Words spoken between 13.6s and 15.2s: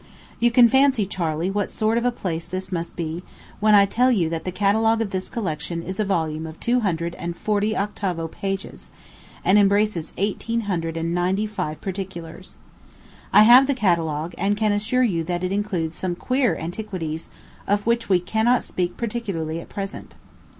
the catalogue, and can assure